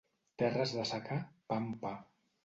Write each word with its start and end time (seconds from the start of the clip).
Terres 0.41 0.71
de 0.77 0.85
secà, 0.91 1.17
pa 1.51 1.59
amb 1.65 1.77
pa. 1.85 1.93